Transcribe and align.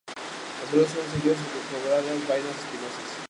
Las 0.07 0.69
flores 0.71 0.89
son 0.89 1.03
seguidas 1.13 1.37
por 1.69 1.83
grandes 1.87 2.27
vainas 2.27 2.55
espinosas. 2.57 3.11